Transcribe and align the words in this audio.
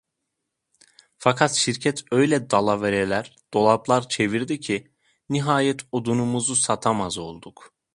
Fakat 1.19 1.53
şirket 1.53 2.03
öyle 2.11 2.49
dalavereler, 2.49 3.35
dolaplar 3.53 4.09
çevirdi 4.09 4.59
ki, 4.59 4.93
nihayet 5.29 5.81
odunumuzu 5.91 6.55
satamaz 6.55 7.17
olduk. 7.17 7.73